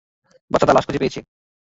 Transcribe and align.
বাচ্চাটা 0.51 0.73
লাশ 0.73 0.83
খুঁজে 0.87 1.01
পেয়েছে। 1.01 1.19